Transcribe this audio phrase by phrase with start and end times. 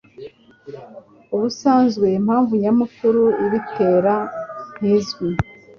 [1.35, 4.13] Ubusanzwe impamvu nyamukuru ibitera
[4.77, 5.27] ntizwi